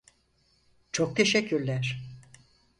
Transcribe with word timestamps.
Çok 0.91 1.15
teşekkürler! 1.15 1.99